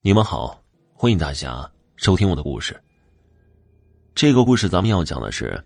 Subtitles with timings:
[0.00, 0.62] 你们好，
[0.94, 2.80] 欢迎大家收听我的故事。
[4.14, 5.60] 这个故事咱们要讲的是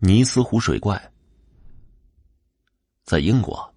[0.00, 1.00] 尼斯湖水怪。
[3.04, 3.72] 在英国，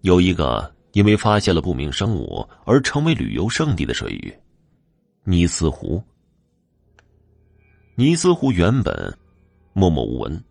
[0.00, 4.34] 有一个因为发现了不明生物而成为旅游胜地的水域——
[5.22, 6.02] 尼斯湖。
[7.94, 9.18] 尼斯湖原本
[9.74, 10.42] 默默无闻，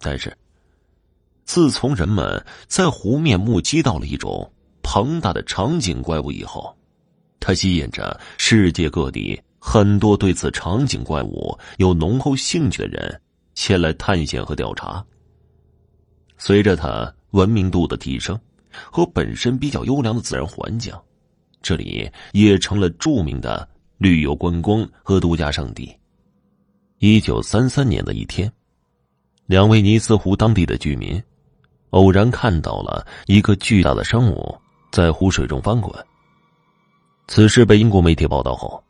[0.00, 0.36] 但是
[1.44, 4.52] 自从人们在湖面目击到了一种
[4.82, 6.76] 庞大的长颈怪物以后，
[7.40, 13.20] 它吸引着世界各地很多对此场景怪物有浓厚兴趣的人
[13.54, 15.04] 前来探险和调查。
[16.38, 18.38] 随着它文明度的提升
[18.70, 20.94] 和本身比较优良的自然环境，
[21.60, 25.94] 这里也成了著名的旅游观光和度假胜地。
[26.98, 28.50] 一九三三年的一天，
[29.46, 31.22] 两位尼斯湖当地的居民
[31.90, 34.56] 偶然看到了一个巨大的生物
[34.92, 35.92] 在湖水中翻滚。
[37.30, 38.82] 此事被英国媒体报道后，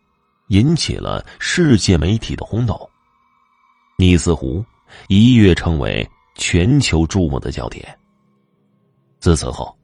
[0.48, 2.88] 引起了世界媒体的轰动。
[3.98, 4.64] 尼斯湖
[5.08, 7.86] 一跃成为全球注目的焦点。
[9.18, 9.76] 自此后，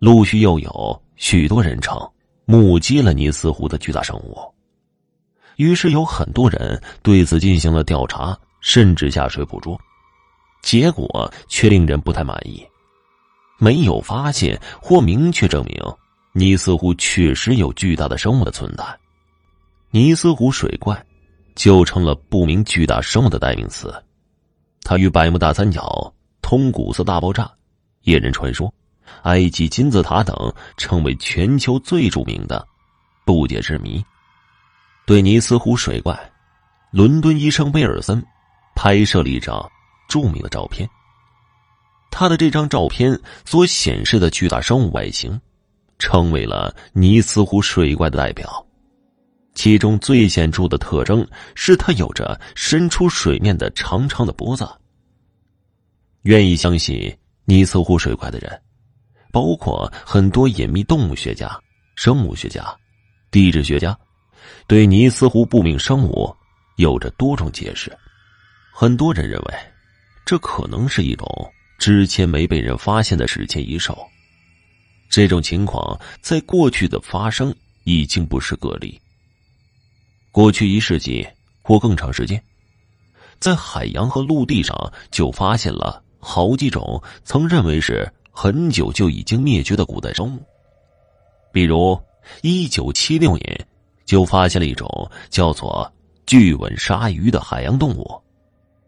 [0.00, 1.96] 陆续又有许多人称
[2.44, 4.36] 目击了尼斯湖的巨大生物。
[5.54, 9.78] 于是有很多人对此进行了调查，甚至下水捕捉，
[10.60, 12.66] 结果却令人不太满意，
[13.60, 15.80] 没有发现或明确证明。
[16.32, 18.84] 尼斯湖确实有巨大的生物的存在，
[19.90, 21.04] 尼斯湖水怪
[21.56, 23.92] 就成了不明巨大生物的代名词。
[24.82, 27.50] 它与百慕大三角、通古斯大爆炸、
[28.02, 28.72] 野人传说、
[29.22, 32.64] 埃及金字塔等成为全球最著名的
[33.24, 34.02] 不解之谜。
[35.06, 36.16] 对尼斯湖水怪，
[36.92, 38.24] 伦敦医生威尔森
[38.76, 39.68] 拍摄了一张
[40.08, 40.88] 著名的照片。
[42.08, 45.38] 他的这张照片所显示的巨大生物外形。
[46.00, 48.66] 成为了尼斯湖水怪的代表，
[49.54, 54.66] 其中最显著的特征是它有着伸出水面的长长的脖子。
[56.22, 57.14] 愿意相信
[57.44, 58.60] 尼斯湖水怪的人，
[59.30, 61.56] 包括很多隐秘动物学家、
[61.96, 62.74] 生物学家、
[63.30, 63.96] 地质学家，
[64.66, 66.34] 对尼斯湖不明生物
[66.76, 67.94] 有着多种解释。
[68.72, 69.54] 很多人认为，
[70.24, 73.96] 这可能是一种之前没被人发现的史前异兽。
[75.10, 78.98] 这种情况在过去的发生已经不是个例。
[80.30, 81.26] 过去一世纪
[81.60, 82.40] 或更长时间，
[83.40, 90.40] 在海洋和陆地上就发现了好几种曾认为是很久就已经灭绝的古代生物。
[91.52, 92.00] 比如，
[92.42, 93.66] 一九七六年
[94.06, 95.92] 就发现了一种叫做
[96.24, 98.08] 巨吻鲨鱼的海洋动物，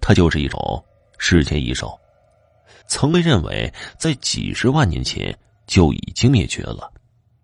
[0.01, 0.85] 它就是一种
[1.19, 1.99] 史前异兽，
[2.87, 5.37] 曾被认为在几十万年前。
[5.67, 6.93] 就已经灭绝了，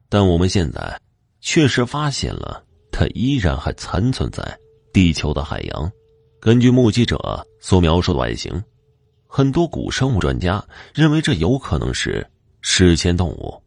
[0.09, 1.01] 但我们现在
[1.41, 4.59] 确实发现了它依然还残存在
[4.93, 5.91] 地球的海洋。
[6.41, 8.62] 根据目击者所描述的外形，
[9.27, 10.65] 很多古生物专家
[10.95, 12.25] 认为这有可能是
[12.61, 13.62] 史前动物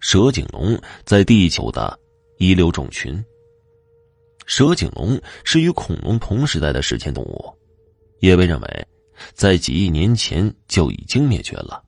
[0.00, 1.98] 蛇颈龙在地球的
[2.38, 3.24] 遗留种群。
[4.44, 7.52] 蛇颈龙是与恐龙同时代的史前动物，
[8.20, 8.86] 也被认为
[9.32, 11.82] 在几亿年前就已经灭绝了。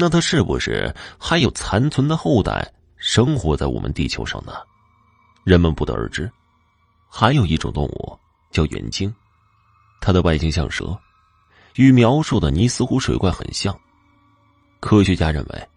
[0.00, 2.66] 那它是不是还有残存的后代
[2.96, 4.54] 生活在我们地球上呢？
[5.44, 6.30] 人们不得而知。
[7.06, 8.18] 还有一种动物
[8.50, 9.14] 叫元鲸，
[10.00, 10.98] 它的外形像蛇，
[11.74, 13.78] 与描述的尼斯湖水怪很像。
[14.80, 15.68] 科学家认为，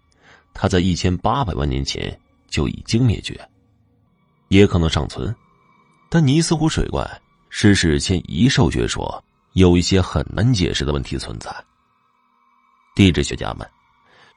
[0.54, 2.18] 它在一千八百万年前
[2.48, 3.38] 就已经灭绝，
[4.48, 5.36] 也可能尚存。
[6.10, 7.06] 但尼斯湖水怪
[7.50, 11.54] 是史前遗兽学说有一些很难解释的问题存在。
[12.96, 13.70] 地质学家们。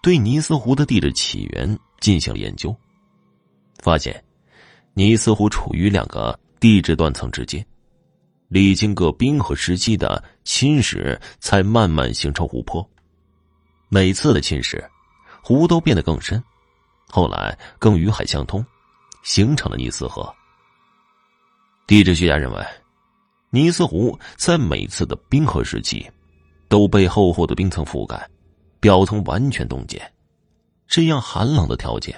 [0.07, 2.73] 对尼斯湖的地质起源进行了研究，
[3.81, 4.23] 发现
[4.95, 7.67] 尼斯湖处于两个地质断层之间，
[8.47, 12.89] 历经各冰河时期的侵蚀，才慢慢形成湖泊。
[13.89, 14.81] 每次的侵蚀，
[15.43, 16.41] 湖都变得更深，
[17.09, 18.65] 后来更与海相通，
[19.25, 20.33] 形成了尼斯河。
[21.85, 22.65] 地质学家认为，
[23.51, 26.09] 尼斯湖在每次的冰河时期
[26.69, 28.25] 都被厚厚的冰层覆盖。
[28.87, 30.01] 表层完全冻结，
[30.87, 32.15] 这样寒冷的条件，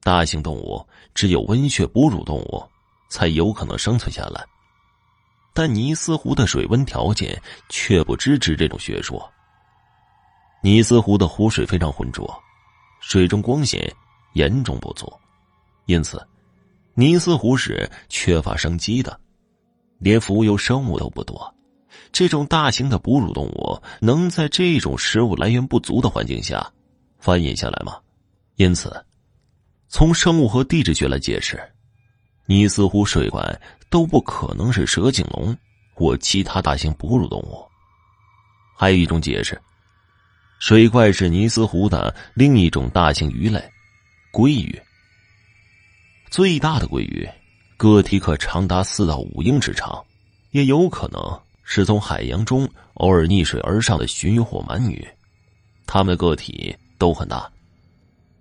[0.00, 2.64] 大型动物只有温血哺乳动物
[3.10, 4.46] 才有可能生存下来。
[5.52, 7.36] 但尼斯湖的水温条件
[7.68, 9.28] 却不支持这种学说。
[10.62, 12.32] 尼斯湖的湖水非常浑浊，
[13.00, 13.92] 水中光线
[14.34, 15.12] 严重不足，
[15.86, 16.24] 因此
[16.94, 19.18] 尼斯湖是缺乏生机的，
[19.98, 21.52] 连浮游生物都不多。
[22.12, 26.72] 这种大型的哺乳动物能在这种食物来源不足的环境下
[27.18, 27.98] 繁衍下来吗？
[28.56, 29.04] 因此，
[29.88, 31.60] 从生物和地质学来解释，
[32.46, 35.56] 尼斯湖水怪都不可能是蛇颈龙
[35.94, 37.64] 或其他大型哺乳动物。
[38.76, 39.60] 还有一种解释，
[40.58, 43.62] 水怪是尼斯湖的另一种大型鱼类——
[44.32, 44.80] 鲑鱼。
[46.30, 47.28] 最大的鲑鱼，
[47.76, 50.04] 个体可长达四到五英尺长，
[50.50, 51.20] 也有可能
[51.70, 55.06] 是从海洋中偶尔逆水而上的鲟鱼或鳗鱼，
[55.86, 57.46] 它们的个体都很大。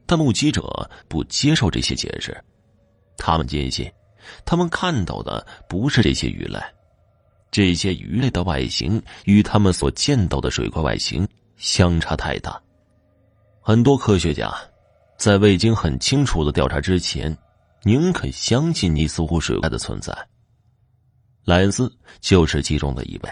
[0.06, 2.42] 但目击者不接受这些解释，
[3.18, 3.92] 他们坚信，
[4.46, 6.58] 他们看到的不是这些鱼类。
[7.52, 11.28] 这些鱼类的外形与他们所见到的水怪外形
[11.58, 12.58] 相差太大。
[13.60, 14.50] 很多科学家
[15.18, 17.38] 在未经很清楚的调查之前，
[17.84, 20.18] 宁肯相信尼斯湖水怪的存在。
[21.48, 21.90] 莱恩斯
[22.20, 23.30] 就是其中的一位。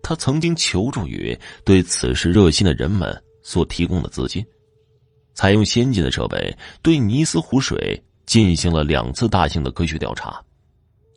[0.00, 4.46] 他曾经求助于对此事热心的人们所提供的资金，
[5.34, 10.40] 采用先进的设备对尼斯湖水进行了两次大型的科学调查。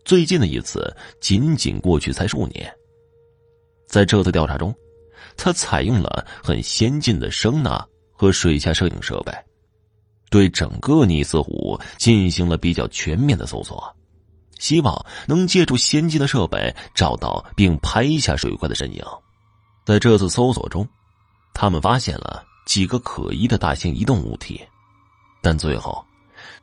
[0.03, 0.91] 最近的一次
[1.21, 2.73] 仅仅过去才数年。
[3.87, 4.73] 在这次调查中，
[5.37, 9.31] 他采用了很先进的声呐和水下摄影设备，
[10.31, 13.95] 对整个尼斯湖进行了比较全面的搜索，
[14.63, 19.03] 希望能借助先进的设备找到并拍下水怪的身影。
[19.83, 20.87] 在这次搜索中，
[21.53, 24.65] 他们发现了几个可疑的大型移动物体，
[25.41, 26.01] 但最后，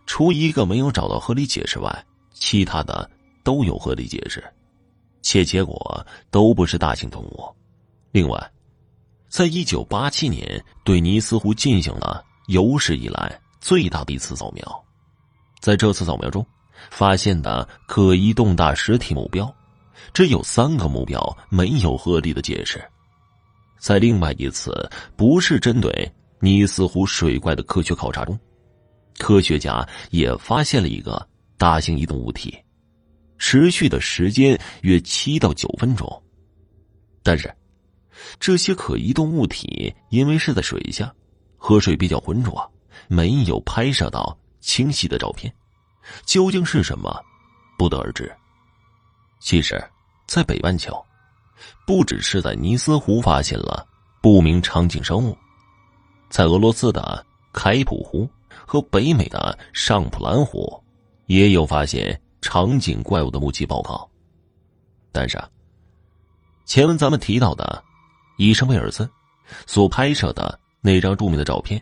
[0.07, 3.09] 除一个没有找到合理解释外，其他的。
[3.43, 4.45] 都有合理解释，
[5.23, 7.43] 且结果都不是大型动物。
[8.13, 8.53] 另外，
[9.31, 14.85] 在一九八七年对尼斯湖进行了有史以来最大的一次扫描，
[15.59, 16.47] 在这次扫描中
[16.91, 19.53] 发现的可移动大实体目标，
[20.15, 22.83] 只有三个目标没有合理的解释。
[23.79, 28.39] 在另外一次不是针对尼斯湖水怪的科学考察中，
[29.19, 32.57] 科学家也发现了一个大型移动物体。
[33.39, 36.23] 持续的时间约七到九分钟，
[37.23, 37.51] 但是
[38.39, 41.11] 这些可移动物体因为是在水下，
[41.57, 42.71] 河水比较浑浊，
[43.09, 45.51] 没有拍摄到清晰的照片。
[46.25, 47.23] 究竟是什么，
[47.79, 48.31] 不得而知。
[49.39, 49.83] 其实，
[50.27, 51.05] 在北半球，
[51.87, 53.87] 不只是在尼斯湖发现了
[54.21, 55.37] 不明长颈生物，
[56.29, 58.29] 在俄罗斯的开普湖
[58.67, 60.83] 和北美的上普兰湖，
[61.27, 62.21] 也有发现。
[62.43, 64.09] 场景怪物的目击报告，
[65.13, 65.39] 但是，
[66.65, 67.85] 前文咱们提到的
[68.39, 69.07] 伊莎贝尔森
[69.67, 71.79] 所拍摄的那张著名的照片，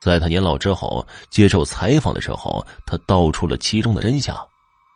[0.00, 4.36] 在他年老之后接受采访的时候，他道出了其中的真相，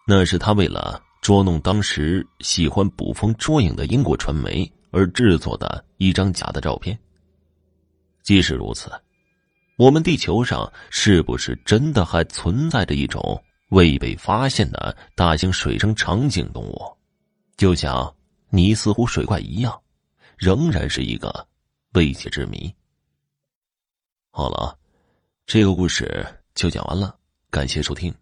[0.07, 6.99] 那是他为了捉弄当时喜欢捕风捉影的英国传媒而制作的一张假的照片。
[8.23, 8.91] 即使如此，
[9.77, 13.43] 我们地球上是不是真的还存在着一种？
[13.71, 16.79] 未被发现的大型水生长颈动物，
[17.57, 18.15] 就像
[18.51, 19.81] 尼斯湖水怪一样，
[20.37, 21.49] 仍然是一个
[21.95, 22.71] 未解之谜。
[24.31, 24.77] 好了，
[25.45, 26.25] 这个故事
[26.55, 27.15] 就讲完了，
[27.51, 28.15] 感谢收听。